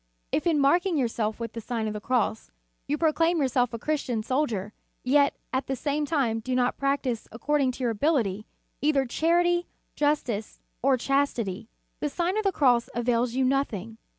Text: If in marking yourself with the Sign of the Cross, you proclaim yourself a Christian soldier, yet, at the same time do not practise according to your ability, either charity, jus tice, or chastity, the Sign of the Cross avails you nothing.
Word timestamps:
If 0.31 0.47
in 0.47 0.57
marking 0.59 0.97
yourself 0.97 1.39
with 1.39 1.53
the 1.53 1.61
Sign 1.61 1.85
of 1.85 1.93
the 1.93 2.01
Cross, 2.01 2.49
you 2.87 2.97
proclaim 2.97 3.39
yourself 3.39 3.71
a 3.71 3.77
Christian 3.77 4.23
soldier, 4.23 4.73
yet, 5.03 5.35
at 5.53 5.67
the 5.67 5.75
same 5.75 6.07
time 6.07 6.39
do 6.39 6.55
not 6.55 6.75
practise 6.79 7.27
according 7.31 7.71
to 7.73 7.83
your 7.83 7.91
ability, 7.91 8.47
either 8.81 9.05
charity, 9.05 9.67
jus 9.95 10.23
tice, 10.23 10.59
or 10.81 10.97
chastity, 10.97 11.69
the 11.99 12.09
Sign 12.09 12.35
of 12.35 12.43
the 12.43 12.51
Cross 12.51 12.89
avails 12.95 13.33
you 13.33 13.45
nothing. 13.45 13.99